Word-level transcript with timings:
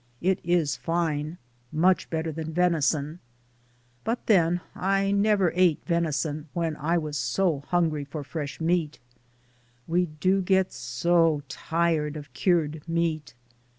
It 0.19 0.39
is 0.43 0.75
fine, 0.77 1.37
much 1.71 2.09
better 2.09 2.31
than 2.31 2.51
venison— 2.51 3.19
but 4.03 4.25
then 4.25 4.61
I 4.73 5.11
never 5.11 5.51
ate 5.53 5.83
venison 5.85 6.49
when 6.53 6.75
I 6.77 6.97
was 6.97 7.17
so 7.17 7.65
hungry 7.67 8.05
for 8.05 8.23
fresh 8.23 8.59
meat— 8.59 8.97
we 9.87 10.07
do 10.07 10.41
get 10.41 10.73
so 10.73 11.43
tired 11.47 12.17
of 12.17 12.33
cured 12.33 12.81
meat. 12.87 13.35